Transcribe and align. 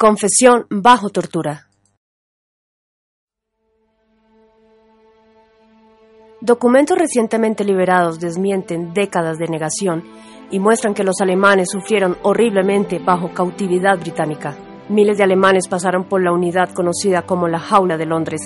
Confesión 0.00 0.64
bajo 0.70 1.10
tortura. 1.10 1.68
Documentos 6.40 6.96
recientemente 6.96 7.64
liberados 7.64 8.18
desmienten 8.18 8.94
décadas 8.94 9.36
de 9.36 9.48
negación 9.48 10.02
y 10.50 10.58
muestran 10.58 10.94
que 10.94 11.04
los 11.04 11.20
alemanes 11.20 11.68
sufrieron 11.70 12.16
horriblemente 12.22 12.98
bajo 12.98 13.34
cautividad 13.34 13.98
británica. 13.98 14.56
Miles 14.88 15.18
de 15.18 15.24
alemanes 15.24 15.68
pasaron 15.68 16.04
por 16.04 16.24
la 16.24 16.32
unidad 16.32 16.72
conocida 16.72 17.26
como 17.26 17.46
la 17.46 17.60
Jaula 17.60 17.98
de 17.98 18.06
Londres, 18.06 18.40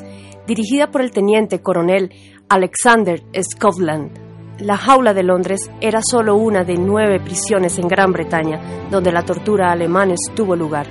dirigida 0.49 0.91
por 0.91 1.03
el 1.03 1.13
teniente 1.13 1.63
coronel 1.63 2.11
Alexander 2.49 3.23
Scotland. 3.41 4.11
La 4.59 4.77
Jaula 4.77 5.15
de 5.15 5.23
Londres 5.23 5.71
era 5.81 6.01
solo 6.03 6.35
una 6.35 6.65
de 6.65 6.75
nueve 6.75 7.21
prisiones 7.21 7.79
en 7.79 7.87
Gran 7.87 8.13
Bretaña 8.13 8.89
donde 8.91 9.13
la 9.13 9.23
tortura 9.23 9.69
a 9.69 9.75
alemanes 9.75 10.19
tuvo 10.35 10.57
lugar. 10.57 10.89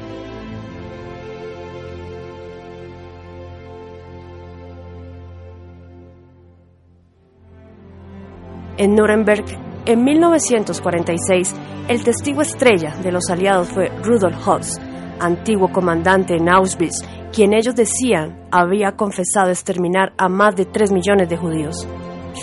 En 8.83 8.95
Nuremberg, 8.95 9.45
en 9.85 10.03
1946, 10.03 11.55
el 11.87 12.03
testigo 12.03 12.41
estrella 12.41 12.93
de 13.01 13.13
los 13.13 13.29
aliados 13.29 13.69
fue 13.69 13.87
Rudolf 14.03 14.45
Hoss, 14.45 14.77
antiguo 15.21 15.71
comandante 15.71 16.35
en 16.35 16.49
Auschwitz, 16.49 17.01
quien 17.31 17.53
ellos 17.53 17.75
decían 17.75 18.45
había 18.51 18.97
confesado 18.97 19.51
exterminar 19.51 20.11
a 20.17 20.27
más 20.27 20.57
de 20.57 20.65
3 20.65 20.91
millones 20.91 21.29
de 21.29 21.37
judíos. 21.37 21.87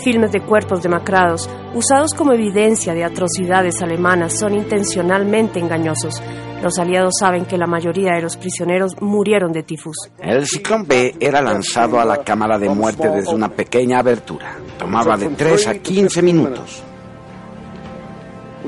Filmes 0.03 0.31
de 0.31 0.41
cuerpos 0.41 0.81
demacrados, 0.81 1.49
usados 1.75 2.13
como 2.13 2.33
evidencia 2.33 2.93
de 2.93 3.03
atrocidades 3.03 3.81
alemanas, 3.81 4.39
son 4.39 4.53
intencionalmente 4.55 5.59
engañosos. 5.59 6.21
Los 6.61 6.77
aliados 6.79 7.15
saben 7.19 7.45
que 7.45 7.57
la 7.57 7.67
mayoría 7.67 8.13
de 8.13 8.21
los 8.21 8.37
prisioneros 8.37 9.01
murieron 9.01 9.51
de 9.51 9.63
tifus. 9.63 9.97
El 10.19 10.45
ciclón 10.45 10.85
B 10.87 11.15
era 11.19 11.41
lanzado 11.41 11.99
a 11.99 12.05
la 12.05 12.17
cámara 12.17 12.57
de 12.57 12.69
muerte 12.69 13.09
desde 13.09 13.33
una 13.33 13.49
pequeña 13.49 13.99
abertura. 13.99 14.57
Tomaba 14.77 15.17
de 15.17 15.29
3 15.29 15.67
a 15.67 15.73
15 15.79 16.21
minutos. 16.21 16.83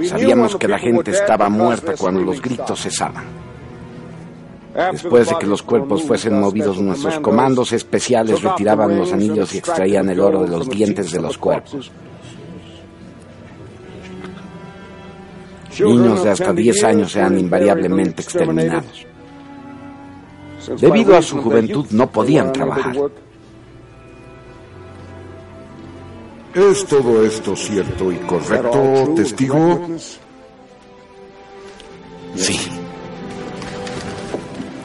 Sabíamos 0.05 0.55
que 0.55 0.67
la 0.67 0.80
gente 0.80 1.11
estaba 1.11 1.50
muerta 1.50 1.94
cuando 1.98 2.22
los 2.22 2.42
gritos 2.42 2.81
cesaban. 2.81 3.42
Después 4.74 5.30
de 5.30 5.36
que 5.38 5.46
los 5.46 5.62
cuerpos 5.62 6.04
fuesen 6.04 6.40
movidos, 6.40 6.82
nuestros 6.82 7.20
comandos 7.20 7.72
especiales 7.74 8.42
retiraban 8.42 8.98
los 8.98 9.14
anillos 9.14 9.54
y 9.54 9.60
extraían 9.60 10.10
el 10.10 10.20
oro 10.20 10.44
de 10.44 10.50
los 10.50 10.70
dientes 10.70 11.12
de 11.12 11.22
los 11.22 11.38
cuerpos. 11.38 11.92
Niños 15.80 16.24
de 16.24 16.30
hasta 16.30 16.54
10 16.54 16.84
años 16.84 17.16
eran 17.16 17.38
invariablemente 17.38 18.22
exterminados. 18.24 19.06
Debido 20.80 21.18
a 21.18 21.22
su 21.22 21.42
juventud 21.42 21.86
no 21.92 22.10
podían 22.10 22.52
trabajar. 22.52 22.96
¿Es 26.54 26.86
todo 26.86 27.26
esto 27.26 27.56
cierto 27.56 28.12
y 28.12 28.18
correcto, 28.18 29.14
testigo? 29.16 29.82
Sí. 32.36 32.83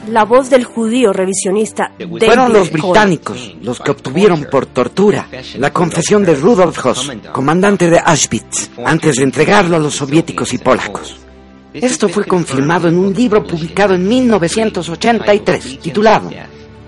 La 0.07 0.25
voz 0.25 0.49
del 0.49 0.63
judío 0.63 1.13
revisionista 1.13 1.91
David 1.99 2.23
Fueron 2.25 2.53
los 2.53 2.71
británicos 2.71 3.55
los 3.61 3.79
que 3.79 3.91
obtuvieron 3.91 4.45
por 4.49 4.65
tortura 4.65 5.27
la 5.57 5.71
confesión 5.71 6.23
de 6.23 6.35
Rudolf 6.35 6.85
Hoss, 6.85 7.11
comandante 7.31 7.89
de 7.89 7.99
Auschwitz, 7.99 8.71
antes 8.85 9.17
de 9.17 9.23
entregarlo 9.23 9.75
a 9.75 9.79
los 9.79 9.95
soviéticos 9.95 10.53
y 10.53 10.57
polacos. 10.57 11.17
Esto 11.73 12.09
fue 12.09 12.25
confirmado 12.25 12.87
en 12.87 12.97
un 12.97 13.13
libro 13.13 13.45
publicado 13.45 13.93
en 13.93 14.07
1983, 14.07 15.79
titulado 15.79 16.31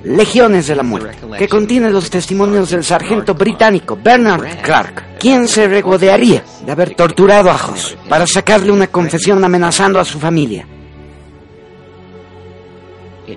Legiones 0.03 0.65
de 0.65 0.75
la 0.75 0.83
Muerte, 0.83 1.17
que 1.37 1.47
contiene 1.47 1.91
los 1.91 2.09
testimonios 2.09 2.71
del 2.71 2.83
sargento 2.83 3.35
británico 3.35 3.99
Bernard 4.01 4.61
Clark, 4.61 5.17
quien 5.19 5.47
se 5.47 5.67
regodearía 5.67 6.43
de 6.65 6.71
haber 6.71 6.95
torturado 6.95 7.51
a 7.51 7.55
Hoss 7.55 7.95
para 8.09 8.25
sacarle 8.25 8.71
una 8.71 8.87
confesión 8.87 9.43
amenazando 9.43 9.99
a 9.99 10.05
su 10.05 10.19
familia. 10.19 10.65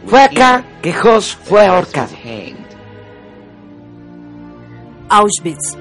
Fue 0.06 0.22
acá 0.22 0.64
que 0.82 0.92
Hoss 0.96 1.34
fue 1.34 1.66
ahorcado. 1.66 2.14
Auschwitz. 5.08 5.76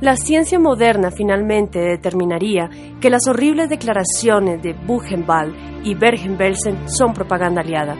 La 0.00 0.16
ciencia 0.16 0.58
moderna 0.58 1.10
finalmente 1.10 1.78
determinaría 1.78 2.68
que 3.00 3.10
las 3.10 3.26
horribles 3.26 3.70
declaraciones 3.70 4.62
de 4.62 4.74
Buchenwald 4.74 5.54
y 5.84 5.94
Bergen-Belsen 5.94 6.88
son 6.88 7.14
propaganda 7.14 7.62
aliada. 7.62 7.96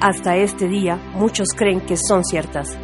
Hasta 0.00 0.36
este 0.36 0.68
día, 0.68 0.98
muchos 1.14 1.48
creen 1.56 1.80
que 1.80 1.96
son 1.96 2.22
ciertas. 2.22 2.76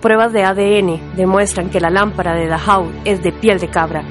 Pruebas 0.00 0.32
de 0.32 0.42
ADN 0.42 1.16
demuestran 1.16 1.70
que 1.70 1.80
la 1.80 1.90
lámpara 1.90 2.34
de 2.34 2.48
Dachau 2.48 2.90
es 3.04 3.22
de 3.22 3.32
piel 3.32 3.60
de 3.60 3.68
cabra 3.68 4.02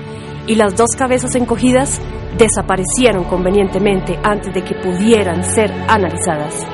y 0.48 0.56
las 0.56 0.76
dos 0.76 0.90
cabezas 0.98 1.36
encogidas 1.36 2.02
desaparecieron 2.38 3.26
convenientemente 3.26 4.18
antes 4.24 4.54
de 4.54 4.64
que 4.64 4.76
pudieran 4.76 5.44
ser 5.44 5.72
analizadas. 5.88 6.66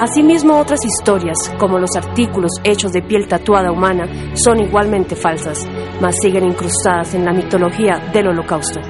Asimismo, 0.00 0.58
otras 0.58 0.84
historias, 0.84 1.36
como 1.58 1.78
los 1.78 1.94
artículos 1.96 2.50
hechos 2.64 2.92
de 2.92 3.02
piel 3.02 3.28
tatuada 3.28 3.70
humana, 3.70 4.06
son 4.34 4.60
igualmente 4.60 5.14
falsas, 5.14 5.66
mas 6.00 6.16
siguen 6.20 6.44
incrustadas 6.44 7.14
en 7.14 7.24
la 7.24 7.32
mitología 7.32 8.10
del 8.12 8.28
Holocausto. 8.28 8.80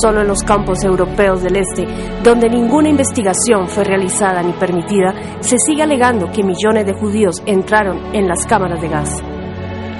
Solo 0.00 0.20
en 0.20 0.28
los 0.28 0.44
campos 0.44 0.84
europeos 0.84 1.42
del 1.42 1.56
este, 1.56 1.84
donde 2.22 2.48
ninguna 2.48 2.88
investigación 2.88 3.66
fue 3.66 3.82
realizada 3.82 4.40
ni 4.44 4.52
permitida, 4.52 5.12
se 5.40 5.56
sigue 5.58 5.82
alegando 5.82 6.30
que 6.30 6.44
millones 6.44 6.86
de 6.86 6.92
judíos 6.92 7.42
entraron 7.44 8.14
en 8.14 8.28
las 8.28 8.46
cámaras 8.46 8.80
de 8.80 8.88
gas. 8.88 9.20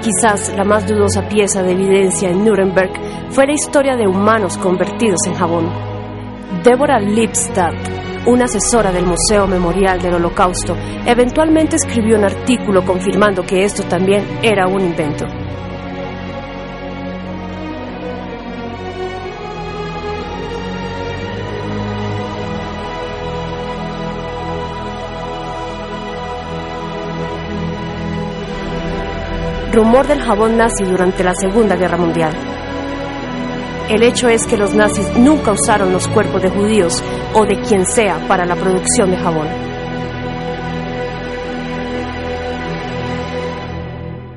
Quizás 0.01 0.51
la 0.55 0.63
más 0.63 0.87
dudosa 0.87 1.29
pieza 1.29 1.61
de 1.61 1.73
evidencia 1.73 2.29
en 2.29 2.43
Nuremberg 2.43 2.91
fue 3.29 3.45
la 3.45 3.53
historia 3.53 3.95
de 3.95 4.07
humanos 4.07 4.57
convertidos 4.57 5.19
en 5.27 5.35
jabón. 5.35 5.69
Deborah 6.63 6.99
Lipstadt, 6.99 7.75
una 8.25 8.45
asesora 8.45 8.91
del 8.91 9.05
Museo 9.05 9.45
Memorial 9.45 10.01
del 10.01 10.15
Holocausto, 10.15 10.75
eventualmente 11.05 11.75
escribió 11.75 12.17
un 12.17 12.25
artículo 12.25 12.83
confirmando 12.83 13.43
que 13.43 13.63
esto 13.63 13.83
también 13.83 14.39
era 14.41 14.67
un 14.67 14.81
invento. 14.81 15.27
Rumor 29.71 30.05
del 30.05 30.19
jabón 30.19 30.57
nazi 30.57 30.83
durante 30.83 31.23
la 31.23 31.33
Segunda 31.33 31.77
Guerra 31.77 31.95
Mundial. 31.95 32.33
El 33.89 34.03
hecho 34.03 34.27
es 34.27 34.45
que 34.45 34.57
los 34.57 34.73
nazis 34.73 35.07
nunca 35.15 35.53
usaron 35.53 35.93
los 35.93 36.09
cuerpos 36.09 36.41
de 36.41 36.49
judíos 36.49 37.01
o 37.33 37.45
de 37.45 37.57
quien 37.61 37.85
sea 37.85 38.27
para 38.27 38.45
la 38.45 38.55
producción 38.57 39.11
de 39.11 39.17
jabón. 39.17 39.47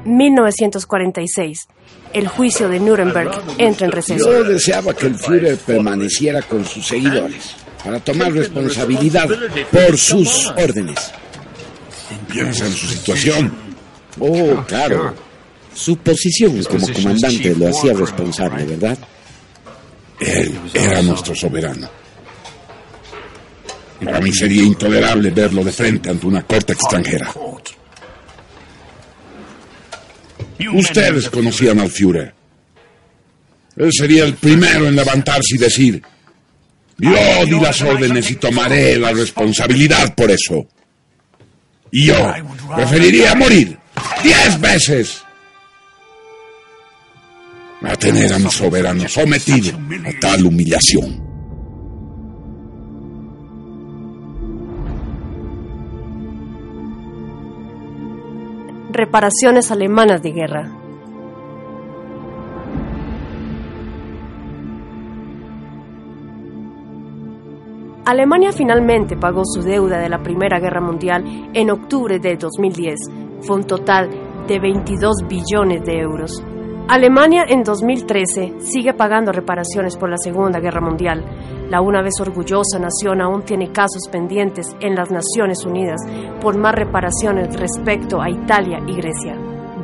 ...1946... 0.05 1.67
El 2.13 2.29
juicio 2.29 2.69
de 2.69 2.79
Nuremberg 2.79 3.33
entra 3.59 3.87
en 3.87 3.93
receso. 3.93 4.31
Yo 4.31 4.45
deseaba 4.45 4.95
que 4.95 5.07
el 5.07 5.17
Führer 5.17 5.57
permaneciera 5.57 6.43
con 6.43 6.65
sus 6.65 6.87
seguidores 6.87 7.57
para 7.83 7.99
tomar 7.99 8.33
responsabilidad 8.33 9.29
por 9.73 9.99
sus 9.99 10.47
órdenes. 10.57 11.11
Piensa 12.29 12.67
en 12.67 12.73
su 12.73 12.87
situación. 12.87 13.53
Oh, 14.21 14.63
claro. 14.69 15.13
Su 15.75 15.97
posición 15.99 16.63
como 16.65 16.87
comandante 16.89 17.55
lo 17.57 17.69
hacía 17.69 17.93
responsable, 17.93 18.65
¿verdad? 18.65 18.99
Él 20.21 20.59
era 20.73 21.03
nuestro 21.03 21.35
soberano. 21.35 21.89
Para 24.05 24.21
mí 24.21 24.33
sería 24.33 24.63
intolerable 24.63 25.31
verlo 25.31 25.65
de 25.65 25.73
frente 25.73 26.11
ante 26.11 26.27
una 26.27 26.43
corte 26.43 26.75
extranjera. 26.75 27.33
Ustedes 30.73 31.29
conocían 31.31 31.81
al 31.81 31.91
Führer. 31.91 32.35
Él 33.77 33.91
sería 33.93 34.25
el 34.25 34.35
primero 34.35 34.87
en 34.87 34.95
levantarse 34.95 35.57
y 35.57 35.59
decir, 35.59 36.03
yo 36.99 37.45
di 37.47 37.61
las 37.61 37.83
órdenes 37.83 38.31
y 38.31 38.37
tomaré 38.37 38.97
la 38.99 39.13
responsabilidad 39.13 40.15
por 40.15 40.31
eso. 40.31 40.67
Y 41.91 42.07
yo 42.07 42.33
preferiría 42.77 43.35
morir 43.35 43.77
diez 44.23 44.61
veces 44.61 45.24
a 47.87 47.97
tener 47.97 48.33
a 48.33 48.39
mi 48.39 48.51
soberano 48.51 49.09
sometido 49.09 49.77
a 49.77 50.21
tal 50.21 50.47
humillación. 50.47 51.23
Reparaciones 58.91 59.71
alemanas 59.71 60.23
de 60.23 60.33
guerra. 60.33 60.85
Alemania 68.07 68.53
finalmente 68.53 69.17
pagó 69.17 69.43
su 69.45 69.63
deuda 69.63 69.99
de 69.99 70.11
la 70.11 70.23
Primera 70.23 70.61
Guerra 70.61 70.81
Mundial 70.81 71.51
en 71.55 71.71
octubre 71.71 72.19
de 72.19 72.37
2010. 72.37 72.95
Fue 73.41 73.57
un 73.57 73.65
total 73.65 74.11
de 74.47 74.61
22 74.61 75.25
billones 75.27 75.83
de 75.85 76.01
euros. 76.01 76.45
Alemania 76.87 77.45
en 77.49 77.65
2013 77.65 78.57
sigue 78.61 78.93
pagando 78.93 79.33
reparaciones 79.33 79.97
por 79.97 80.11
la 80.11 80.19
Segunda 80.19 80.61
Guerra 80.61 80.83
Mundial. 80.83 81.25
La 81.71 81.81
una 81.81 82.03
vez 82.03 82.13
orgullosa 82.21 82.79
nación 82.79 83.23
aún 83.23 83.43
tiene 83.43 83.73
casos 83.73 84.07
pendientes 84.13 84.67
en 84.81 84.95
las 84.95 85.11
Naciones 85.11 85.65
Unidas 85.65 86.03
por 86.43 86.59
más 86.59 86.75
reparaciones 86.75 87.59
respecto 87.59 88.21
a 88.21 88.29
Italia 88.29 88.81
y 88.87 88.97
Grecia. 88.97 89.35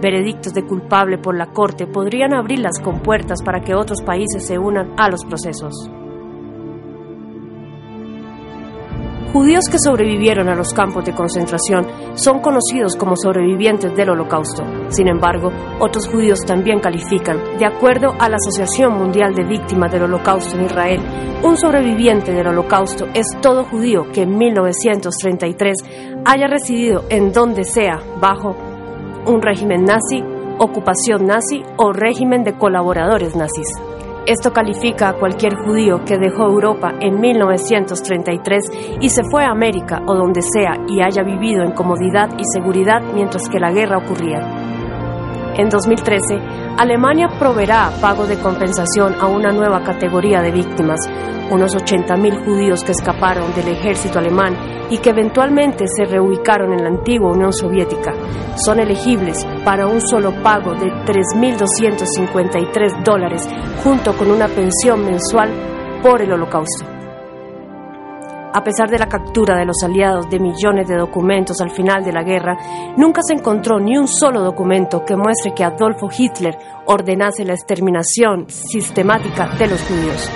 Veredictos 0.03 0.53
de 0.53 0.67
culpable 0.67 1.17
por 1.17 1.35
la 1.39 1.47
Corte 1.47 1.87
podrían 1.87 2.35
abrir 2.35 2.59
las 2.59 2.79
compuertas 2.79 3.43
para 3.43 3.63
que 3.63 3.75
otros 3.75 4.03
países 4.03 4.47
se 4.47 4.59
unan 4.59 4.93
a 4.99 5.09
los 5.09 5.25
procesos. 5.25 5.91
Judíos 9.33 9.67
que 9.71 9.79
sobrevivieron 9.79 10.49
a 10.49 10.57
los 10.57 10.75
campos 10.75 11.05
de 11.05 11.15
concentración 11.15 11.87
son 12.15 12.41
conocidos 12.41 12.97
como 12.97 13.15
sobrevivientes 13.17 13.95
del 13.95 14.11
Holocausto. 14.11 14.65
Sin 14.89 15.07
embargo, 15.07 15.53
otros 15.79 16.09
judíos 16.09 16.41
también 16.45 16.81
califican, 16.81 17.39
de 17.57 17.65
acuerdo 17.65 18.13
a 18.19 18.29
la 18.29 18.37
Asociación 18.37 18.95
Mundial 18.95 19.33
de 19.35 19.45
Víctimas 19.45 19.93
del 19.93 20.03
Holocausto 20.03 20.57
en 20.57 20.65
Israel, 20.65 21.01
un 21.45 21.57
sobreviviente 21.57 22.33
del 22.33 22.49
Holocausto 22.49 23.07
es 23.15 23.27
todo 23.41 23.65
judío 23.65 24.11
que 24.13 24.23
en 24.23 24.37
1933 24.37 25.77
haya 26.25 26.49
residido 26.49 27.05
en 27.09 27.33
donde 27.33 27.63
sea 27.63 28.01
bajo 28.21 28.57
un 29.27 29.41
régimen 29.43 29.85
nazi, 29.85 30.25
ocupación 30.59 31.27
nazi 31.27 31.63
o 31.77 31.93
régimen 31.93 32.43
de 32.43 32.59
colaboradores 32.59 33.37
nazis. 33.37 33.69
Esto 34.27 34.53
califica 34.53 35.09
a 35.09 35.15
cualquier 35.15 35.55
judío 35.57 36.05
que 36.05 36.19
dejó 36.19 36.45
Europa 36.45 36.93
en 37.01 37.21
1933 37.21 38.99
y 39.01 39.09
se 39.09 39.23
fue 39.31 39.45
a 39.45 39.51
América 39.51 40.03
o 40.07 40.15
donde 40.15 40.43
sea 40.43 40.77
y 40.89 41.03
haya 41.03 41.23
vivido 41.23 41.63
en 41.63 41.73
comodidad 41.73 42.29
y 42.39 42.43
seguridad 42.53 43.01
mientras 43.15 43.49
que 43.49 43.59
la 43.59 43.73
guerra 43.73 43.99
ocurría. 43.99 44.71
En 45.57 45.69
2013, 45.69 46.39
Alemania 46.79 47.29
proveerá 47.39 47.91
pago 48.01 48.27
de 48.27 48.39
compensación 48.39 49.15
a 49.21 49.27
una 49.27 49.53
nueva 49.53 49.83
categoría 49.83 50.41
de 50.43 50.53
víctimas, 50.53 51.01
unos 51.51 51.75
80.000 51.75 52.45
judíos 52.45 52.85
que 52.85 52.93
escaparon 52.93 53.53
del 53.55 53.69
ejército 53.69 54.19
alemán 54.19 54.57
y 54.91 54.99
que 54.99 55.11
eventualmente 55.11 55.87
se 55.89 56.05
reubicaron 56.05 56.73
en 56.73 56.85
la 56.85 56.91
antigua 56.91 57.33
Unión 57.33 57.53
Soviética. 57.53 58.15
Son 58.57 58.79
elegibles 58.79 59.45
para 59.71 59.87
un 59.87 60.01
solo 60.01 60.33
pago 60.43 60.75
de 60.75 60.91
3.253 60.91 63.05
dólares 63.05 63.49
junto 63.85 64.17
con 64.17 64.29
una 64.29 64.49
pensión 64.49 65.05
mensual 65.05 65.49
por 66.03 66.21
el 66.21 66.33
holocausto. 66.33 66.85
A 68.53 68.65
pesar 68.65 68.91
de 68.91 68.99
la 68.99 69.07
captura 69.07 69.57
de 69.57 69.65
los 69.65 69.81
aliados 69.85 70.29
de 70.29 70.41
millones 70.41 70.89
de 70.89 70.97
documentos 70.97 71.61
al 71.61 71.71
final 71.71 72.03
de 72.03 72.13
la 72.13 72.25
guerra, 72.25 72.57
nunca 72.97 73.21
se 73.23 73.35
encontró 73.35 73.79
ni 73.79 73.97
un 73.97 74.09
solo 74.09 74.41
documento 74.41 75.05
que 75.05 75.15
muestre 75.15 75.55
que 75.55 75.63
Adolfo 75.63 76.09
Hitler 76.19 76.59
ordenase 76.87 77.45
la 77.45 77.55
exterminación 77.55 78.47
sistemática 78.49 79.55
de 79.57 79.69
los 79.69 79.81
judíos. 79.83 80.29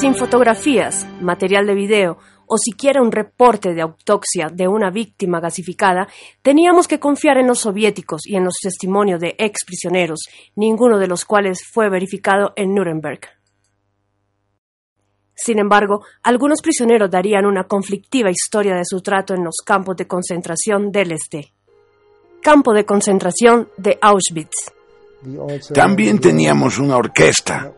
Sin 0.00 0.14
fotografías, 0.14 1.08
material 1.20 1.66
de 1.66 1.74
video 1.74 2.18
o 2.46 2.56
siquiera 2.56 3.02
un 3.02 3.10
reporte 3.10 3.74
de 3.74 3.82
autopsia 3.82 4.48
de 4.48 4.68
una 4.68 4.90
víctima 4.90 5.40
gasificada, 5.40 6.06
teníamos 6.40 6.86
que 6.86 7.00
confiar 7.00 7.36
en 7.36 7.48
los 7.48 7.58
soviéticos 7.58 8.24
y 8.24 8.36
en 8.36 8.44
los 8.44 8.54
testimonios 8.62 9.18
de 9.18 9.34
ex 9.38 9.64
prisioneros, 9.66 10.20
ninguno 10.54 10.98
de 10.98 11.08
los 11.08 11.24
cuales 11.24 11.66
fue 11.68 11.90
verificado 11.90 12.52
en 12.54 12.76
Nuremberg. 12.76 13.22
Sin 15.34 15.58
embargo, 15.58 16.04
algunos 16.22 16.62
prisioneros 16.62 17.10
darían 17.10 17.44
una 17.44 17.64
conflictiva 17.64 18.30
historia 18.30 18.76
de 18.76 18.84
su 18.84 19.00
trato 19.00 19.34
en 19.34 19.42
los 19.42 19.56
campos 19.64 19.96
de 19.96 20.06
concentración 20.06 20.92
del 20.92 21.10
Este. 21.10 21.52
Campo 22.40 22.72
de 22.72 22.86
concentración 22.86 23.68
de 23.76 23.98
Auschwitz. 24.00 24.77
También 25.74 26.18
teníamos 26.20 26.78
una 26.78 26.96
orquesta. 26.96 27.72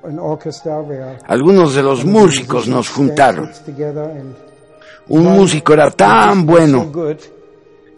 Algunos 1.27 1.75
de 1.75 1.83
los 1.83 2.05
músicos 2.05 2.69
nos 2.69 2.89
juntaron. 2.89 3.51
Un 5.09 5.25
músico 5.25 5.73
era 5.73 5.91
tan 5.91 6.45
bueno 6.45 6.93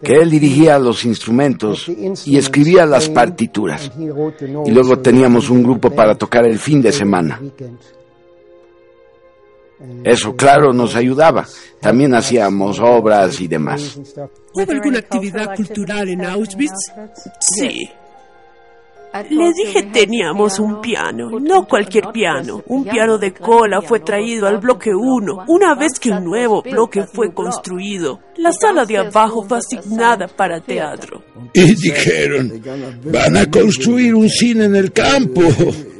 que 0.01 0.13
él 0.13 0.29
dirigía 0.29 0.79
los 0.79 1.05
instrumentos 1.05 1.89
y 2.25 2.37
escribía 2.37 2.85
las 2.85 3.09
partituras. 3.09 3.91
Y 3.97 4.71
luego 4.71 4.99
teníamos 4.99 5.49
un 5.49 5.63
grupo 5.63 5.89
para 5.89 6.15
tocar 6.15 6.45
el 6.45 6.59
fin 6.59 6.81
de 6.81 6.91
semana. 6.91 7.39
Eso, 10.03 10.35
claro, 10.35 10.71
nos 10.71 10.95
ayudaba. 10.95 11.45
También 11.81 12.15
hacíamos 12.15 12.79
obras 12.79 13.39
y 13.41 13.47
demás. 13.47 13.99
¿Hubo 14.53 14.71
alguna 14.71 14.99
actividad 14.99 15.55
cultural 15.55 16.07
en 16.07 16.25
Auschwitz? 16.25 16.93
Sí. 17.39 17.89
Le 19.29 19.53
dije 19.53 19.83
teníamos 19.93 20.57
un 20.59 20.81
piano, 20.81 21.39
no 21.39 21.67
cualquier 21.67 22.05
piano. 22.11 22.63
Un 22.67 22.83
piano 22.83 23.19
de 23.19 23.31
cola 23.31 23.79
fue 23.81 23.99
traído 23.99 24.47
al 24.47 24.57
bloque 24.57 24.89
1 24.89 25.45
una 25.47 25.75
vez 25.75 25.99
que 25.99 26.09
un 26.09 26.23
nuevo 26.25 26.63
bloque 26.63 27.03
fue 27.03 27.31
construido. 27.31 28.19
La 28.37 28.51
sala 28.51 28.85
de 28.85 28.97
abajo 28.97 29.45
fue 29.47 29.59
asignada 29.59 30.27
para 30.27 30.59
teatro. 30.61 31.21
Y 31.53 31.75
dijeron, 31.75 32.59
van 33.05 33.37
a 33.37 33.45
construir 33.51 34.15
un 34.15 34.27
cine 34.29 34.65
en 34.65 34.75
el 34.75 34.91
campo. 34.91 35.43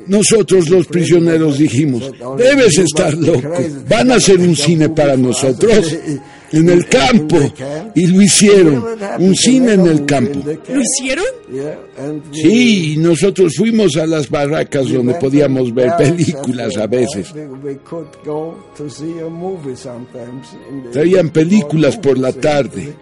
Nosotros 0.08 0.68
los 0.70 0.88
prisioneros 0.88 1.60
dijimos, 1.60 2.12
debes 2.38 2.78
estar 2.80 3.14
loco, 3.14 3.48
van 3.88 4.12
a 4.12 4.16
hacer 4.16 4.40
un 4.40 4.56
cine 4.56 4.90
para 4.90 5.16
nosotros 5.16 5.96
en 6.54 6.70
el 6.70 6.88
campo. 6.88 7.38
Y 7.96 8.08
lo 8.08 8.22
hicieron, 8.22 8.84
un 9.20 9.36
cine 9.36 9.74
en 9.74 9.88
el 9.88 10.06
campo. 10.06 10.40
¿Lo 10.46 10.82
hicieron? 10.82 11.26
Sí, 12.32 12.96
nosotros 12.98 13.56
fuimos 13.58 13.98
a 13.98 14.06
las 14.06 14.30
barracas 14.30 14.90
donde 14.90 15.16
podíamos 15.16 15.74
ver 15.74 15.92
películas 15.98 16.78
a 16.78 16.88
veces. 16.88 17.34
Traían 20.92 21.30
películas 21.30 21.98
por 21.98 22.18
la 22.18 22.32
tarde. 22.32 22.94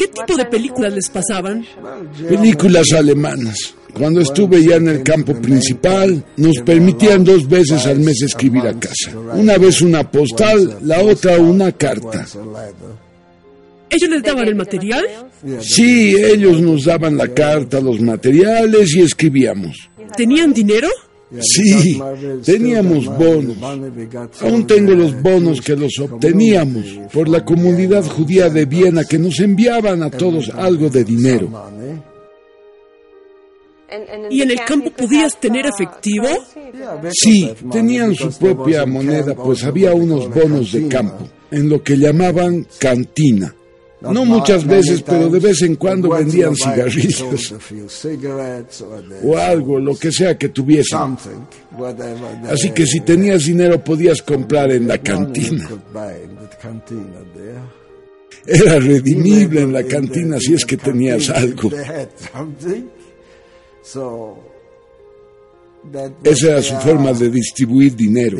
¿Qué 0.00 0.08
tipo 0.08 0.34
de 0.34 0.46
películas 0.46 0.94
les 0.94 1.10
pasaban? 1.10 1.62
Películas 2.26 2.90
alemanas. 2.96 3.74
Cuando 3.92 4.22
estuve 4.22 4.64
ya 4.64 4.76
en 4.76 4.88
el 4.88 5.02
campo 5.02 5.34
principal, 5.34 6.24
nos 6.38 6.56
permitían 6.64 7.22
dos 7.22 7.46
veces 7.46 7.84
al 7.84 8.00
mes 8.00 8.22
escribir 8.22 8.62
a 8.62 8.72
casa. 8.80 9.14
Una 9.34 9.58
vez 9.58 9.82
una 9.82 10.10
postal, 10.10 10.78
la 10.84 11.02
otra 11.04 11.36
una 11.36 11.72
carta. 11.72 12.26
¿Ellos 13.90 14.08
les 14.08 14.22
daban 14.22 14.48
el 14.48 14.54
material? 14.54 15.04
Sí, 15.60 16.16
ellos 16.16 16.62
nos 16.62 16.86
daban 16.86 17.18
la 17.18 17.28
carta, 17.28 17.78
los 17.78 18.00
materiales 18.00 18.94
y 18.94 19.02
escribíamos. 19.02 19.90
¿Tenían 20.16 20.54
dinero? 20.54 20.88
Sí, 21.38 22.00
teníamos 22.44 23.06
bonos. 23.06 23.56
Aún 24.40 24.66
tengo 24.66 24.92
los 24.92 25.20
bonos 25.22 25.60
que 25.60 25.76
los 25.76 25.92
obteníamos 26.00 26.84
por 27.12 27.28
la 27.28 27.44
comunidad 27.44 28.04
judía 28.04 28.48
de 28.48 28.64
Viena 28.64 29.04
que 29.04 29.18
nos 29.18 29.38
enviaban 29.38 30.02
a 30.02 30.10
todos 30.10 30.50
algo 30.50 30.88
de 30.88 31.04
dinero. 31.04 31.48
¿Y 34.30 34.42
en 34.42 34.50
el 34.50 34.60
campo 34.64 34.90
podías 34.90 35.38
tener 35.38 35.66
efectivo? 35.66 36.26
Sí, 37.10 37.50
tenían 37.70 38.14
su 38.14 38.32
propia 38.32 38.86
moneda, 38.86 39.34
pues 39.34 39.64
había 39.64 39.92
unos 39.94 40.28
bonos 40.32 40.72
de 40.72 40.88
campo, 40.88 41.28
en 41.50 41.68
lo 41.68 41.82
que 41.82 41.96
llamaban 41.96 42.66
cantina. 42.78 43.54
No 44.02 44.24
muchas 44.24 44.64
veces, 44.66 45.02
pero 45.02 45.28
de 45.28 45.38
vez 45.38 45.60
en 45.62 45.76
cuando 45.76 46.08
vendían 46.10 46.54
cigarrillos 46.56 47.52
o 49.22 49.36
algo, 49.36 49.78
lo 49.78 49.94
que 49.96 50.10
sea 50.10 50.38
que 50.38 50.48
tuviesen. 50.48 50.98
Así 52.50 52.70
que 52.70 52.86
si 52.86 53.00
tenías 53.00 53.44
dinero 53.44 53.82
podías 53.84 54.22
comprar 54.22 54.70
en 54.72 54.88
la 54.88 54.96
cantina. 54.98 55.68
Era 58.46 58.78
redimible 58.78 59.60
en 59.62 59.72
la 59.74 59.82
cantina 59.84 60.38
si 60.40 60.54
es 60.54 60.64
que 60.64 60.78
tenías 60.78 61.28
algo. 61.28 61.70
Esa 66.24 66.46
era 66.48 66.62
su 66.62 66.74
forma 66.76 67.12
de 67.12 67.30
distribuir 67.30 67.94
dinero. 67.94 68.38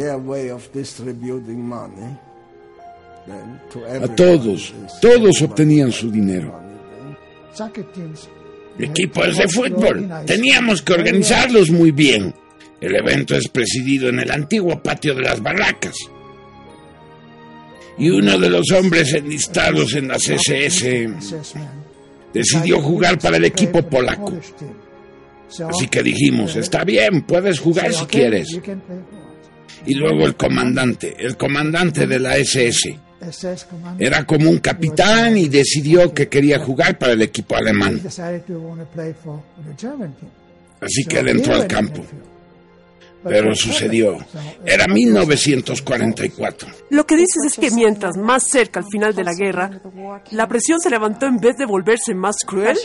A 4.02 4.08
todos, 4.14 4.74
todos 5.00 5.42
obtenían 5.42 5.92
su 5.92 6.10
dinero. 6.10 6.60
Equipos 8.78 9.36
de 9.36 9.48
fútbol, 9.48 10.08
teníamos 10.26 10.82
que 10.82 10.94
organizarlos 10.94 11.70
muy 11.70 11.90
bien. 11.90 12.34
El 12.80 12.96
evento 12.96 13.36
es 13.36 13.48
presidido 13.48 14.08
en 14.08 14.20
el 14.20 14.30
antiguo 14.30 14.82
patio 14.82 15.14
de 15.14 15.22
las 15.22 15.42
barracas. 15.42 15.94
Y 17.98 18.08
uno 18.08 18.38
de 18.38 18.48
los 18.48 18.70
hombres 18.72 19.12
enlistados 19.12 19.94
en 19.94 20.08
la 20.08 20.16
CSS 20.16 20.86
decidió 22.32 22.80
jugar 22.80 23.18
para 23.18 23.36
el 23.36 23.44
equipo 23.44 23.82
polaco. 23.82 24.32
Así 25.68 25.88
que 25.88 26.02
dijimos, 26.02 26.56
está 26.56 26.84
bien, 26.84 27.22
puedes 27.22 27.58
jugar 27.58 27.92
si 27.92 28.06
quieres. 28.06 28.48
Y 29.84 29.94
luego 29.94 30.24
el 30.24 30.36
comandante, 30.36 31.16
el 31.18 31.36
comandante 31.36 32.06
de 32.06 32.18
la 32.18 32.36
SS, 32.36 32.98
era 33.98 34.24
como 34.24 34.48
un 34.48 34.58
capitán 34.58 35.36
y 35.36 35.48
decidió 35.48 36.12
que 36.14 36.28
quería 36.28 36.58
jugar 36.58 36.98
para 36.98 37.12
el 37.12 37.22
equipo 37.22 37.56
alemán. 37.56 38.00
Así 40.80 41.04
que 41.04 41.18
él 41.18 41.28
entró 41.28 41.54
al 41.54 41.66
campo. 41.66 42.04
Pero 43.22 43.54
sucedió. 43.54 44.16
Era 44.64 44.86
1944. 44.86 46.68
Lo 46.88 47.06
que 47.06 47.16
dices 47.16 47.44
es 47.48 47.54
que 47.58 47.70
mientras 47.70 48.16
más 48.16 48.44
cerca 48.44 48.80
al 48.80 48.86
final 48.90 49.14
de 49.14 49.24
la 49.24 49.34
guerra, 49.34 49.70
la 50.30 50.48
presión 50.48 50.80
se 50.80 50.88
levantó 50.88 51.26
en 51.26 51.36
vez 51.36 51.56
de 51.58 51.66
volverse 51.66 52.14
más 52.14 52.36
cruel. 52.46 52.78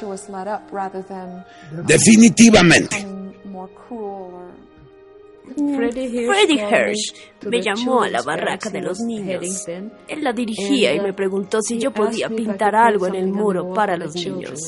Definitivamente. 1.88 3.08
Freddie 5.56 6.68
Hirsch 6.70 7.14
me 7.50 7.62
llamó 7.62 8.04
a 8.04 8.10
la 8.10 8.22
barraca 8.22 8.70
de 8.70 8.82
los 8.82 9.00
niños. 9.00 9.66
Él 9.68 10.24
la 10.24 10.34
dirigía 10.34 10.94
y 10.94 11.00
me 11.00 11.14
preguntó 11.14 11.62
si 11.62 11.80
yo 11.80 11.92
podía 11.92 12.30
pintar 12.30 12.76
algo 12.76 13.08
en 13.08 13.16
el 13.16 13.28
muro 13.28 13.74
para 13.74 13.96
los 13.96 14.16
niños. 14.16 14.60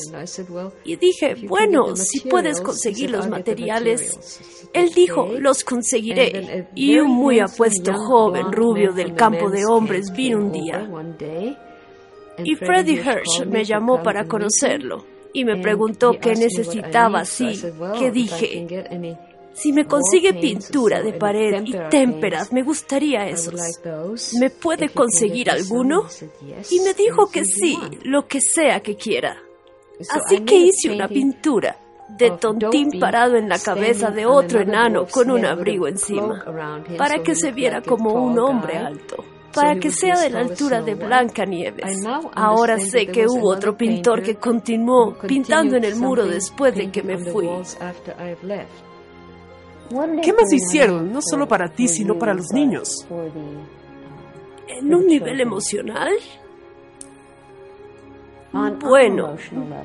Y 0.84 0.96
dije, 0.96 1.34
bueno, 1.46 1.94
si 1.94 2.20
puedes 2.20 2.60
conseguir 2.60 3.10
los 3.10 3.28
materiales. 3.28 4.40
Él 4.72 4.90
dijo, 4.94 5.28
los 5.38 5.64
conseguiré. 5.64 6.68
Y 6.74 6.98
un 6.98 7.10
muy 7.10 7.40
apuesto 7.40 7.92
joven 7.92 8.52
rubio 8.52 8.92
del 8.92 9.14
campo 9.14 9.50
de 9.50 9.64
hombres 9.66 10.12
vino 10.12 10.38
un 10.38 10.52
día. 10.52 10.88
Y 12.44 12.54
Freddie 12.54 13.02
Hirsch 13.02 13.44
me 13.46 13.64
llamó 13.64 14.02
para 14.02 14.26
conocerlo 14.26 15.04
y 15.32 15.44
me 15.44 15.60
preguntó 15.60 16.12
qué 16.20 16.34
necesitaba, 16.34 17.24
sí, 17.24 17.60
que 17.98 18.10
dije, 18.10 18.66
si 19.58 19.72
me 19.72 19.86
consigue 19.86 20.34
pintura 20.34 21.02
de 21.02 21.12
pared 21.12 21.62
y 21.64 21.72
témperas, 21.90 22.52
me 22.52 22.62
gustaría 22.62 23.26
esos. 23.26 23.54
¿Me 24.38 24.50
puede 24.50 24.90
conseguir 24.90 25.50
alguno? 25.50 26.06
Y 26.70 26.80
me 26.80 26.94
dijo 26.94 27.30
que 27.30 27.44
sí, 27.44 27.76
lo 28.04 28.26
que 28.26 28.40
sea 28.40 28.80
que 28.80 28.96
quiera. 28.96 29.36
Así 30.10 30.40
que 30.40 30.56
hice 30.56 30.90
una 30.92 31.08
pintura 31.08 31.76
de 32.08 32.30
tontín 32.30 32.98
parado 32.98 33.36
en 33.36 33.48
la 33.48 33.58
cabeza 33.58 34.10
de 34.10 34.26
otro 34.26 34.60
enano 34.60 35.06
con 35.06 35.30
un 35.30 35.44
abrigo 35.44 35.88
encima, 35.88 36.44
para 36.96 37.22
que 37.22 37.34
se 37.34 37.52
viera 37.52 37.82
como 37.82 38.12
un 38.12 38.38
hombre 38.38 38.78
alto 38.78 39.24
para 39.54 39.76
que 39.80 39.90
sea 39.90 40.20
de 40.20 40.30
la 40.30 40.40
altura 40.40 40.82
de 40.82 40.94
Blanca 40.94 41.44
Nieves. 41.44 42.04
Ahora 42.34 42.78
sé 42.78 43.06
que 43.06 43.26
hubo 43.26 43.50
otro 43.50 43.76
pintor 43.76 44.22
que 44.22 44.36
continuó 44.36 45.16
pintando 45.26 45.76
en 45.76 45.84
el 45.84 45.96
muro 45.96 46.26
después 46.26 46.74
de 46.74 46.90
que 46.90 47.02
me 47.02 47.18
fui. 47.18 47.48
¿Qué 50.22 50.32
más 50.32 50.52
hicieron? 50.52 51.12
No 51.12 51.20
solo 51.22 51.48
para 51.48 51.68
ti, 51.68 51.88
sino 51.88 52.18
para 52.18 52.34
los 52.34 52.52
niños. 52.52 53.06
En 54.68 54.94
un 54.94 55.06
nivel 55.06 55.40
emocional, 55.40 56.12
bueno, 58.80 59.36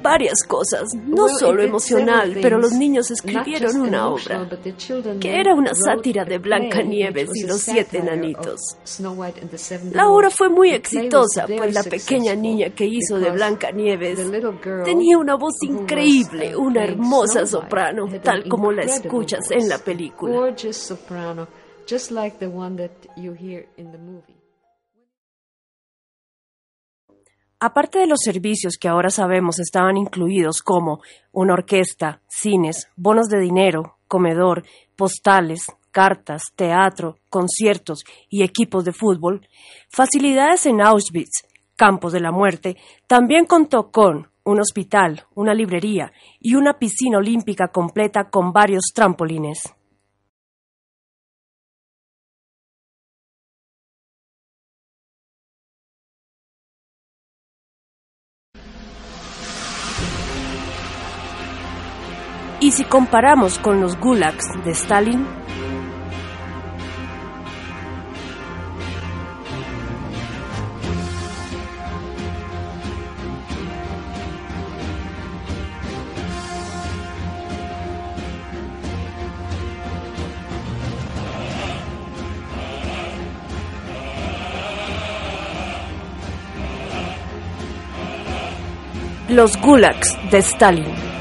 varias 0.02 0.44
cosas, 0.48 0.84
no 0.96 1.28
solo 1.28 1.64
emocional, 1.64 2.38
pero 2.42 2.60
los 2.60 2.74
niños 2.74 3.12
escribieron 3.12 3.82
una 3.82 4.08
obra 4.10 4.48
que 5.20 5.40
era 5.40 5.54
una 5.54 5.74
sátira 5.74 6.26
de 6.26 6.38
Blancanieves 6.38 7.30
y 7.36 7.44
los 7.46 7.62
siete 7.62 8.00
enanitos. 8.00 8.60
La 9.92 10.10
obra 10.10 10.30
fue 10.30 10.50
muy 10.50 10.72
exitosa, 10.72 11.46
pues 11.46 11.74
la 11.74 11.84
pequeña 11.84 12.36
niña 12.36 12.70
que 12.70 12.86
hizo 12.86 13.20
de 13.20 13.32
Blancanieves 13.32 14.20
tenía 14.84 15.18
una 15.18 15.36
voz 15.36 15.56
increíble, 15.64 16.56
una 16.56 16.84
hermosa 16.84 17.46
soprano, 17.46 18.08
tal 18.22 18.48
como 18.48 18.72
la 18.72 18.84
escuchas 18.84 19.52
en 19.52 19.70
la 19.70 19.78
película. 19.78 20.56
Aparte 27.66 28.00
de 28.00 28.08
los 28.08 28.20
servicios 28.22 28.74
que 28.78 28.90
ahora 28.90 29.10
sabemos 29.10 29.58
estaban 29.58 29.96
incluidos 29.96 30.62
como 30.62 31.00
una 31.32 31.54
orquesta, 31.54 32.20
cines, 32.28 32.90
bonos 32.98 33.30
de 33.30 33.40
dinero, 33.40 34.00
comedor, 34.10 34.66
postales, 34.98 35.68
cartas, 35.90 36.42
teatro, 36.58 37.20
conciertos 37.30 38.04
y 38.28 38.44
equipos 38.44 38.84
de 38.84 38.92
fútbol, 38.92 39.48
facilidades 39.90 40.66
en 40.66 40.82
Auschwitz, 40.82 41.46
campos 41.78 42.12
de 42.12 42.20
la 42.20 42.34
muerte, 42.34 42.76
también 43.08 43.46
contó 43.46 43.92
con 43.92 44.28
un 44.44 44.60
hospital, 44.60 45.24
una 45.34 45.54
librería 45.54 46.12
y 46.42 46.56
una 46.56 46.74
piscina 46.74 47.20
olímpica 47.20 47.70
completa 47.70 48.30
con 48.30 48.52
varios 48.52 48.92
trampolines. 48.94 49.74
Si 62.74 62.86
comparamos 62.86 63.60
con 63.60 63.80
los 63.82 64.00
gulags 64.00 64.46
de 64.66 64.72
Stalin, 64.72 65.28
los 89.30 89.56
gulags 89.62 90.18
de 90.32 90.40
Stalin. 90.40 91.13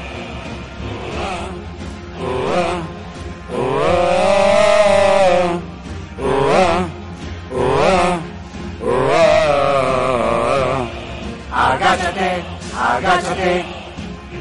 Agáchate, 12.77 13.65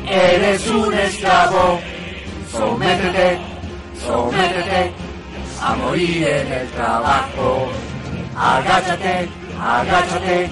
eres 0.09 0.67
un 0.69 0.95
esclavo, 0.95 1.81
sométete, 2.51 3.39
sométete 4.05 4.93
a 5.61 5.75
morir 5.75 6.27
en 6.27 6.53
el 6.53 6.69
trabajo. 6.71 7.69
Agáchate, 8.37 9.29
agáchate, 9.61 10.51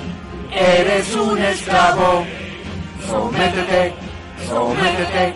eres 0.53 1.15
un 1.15 1.39
esclavo, 1.39 2.25
sométete, 3.09 3.95
sométete 4.47 5.35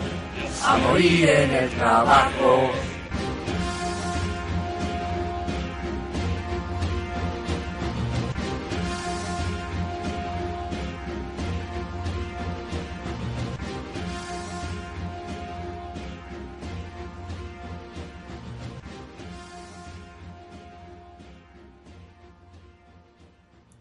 a 0.64 0.76
morir 0.76 1.28
en 1.28 1.54
el 1.54 1.70
trabajo. 1.70 2.70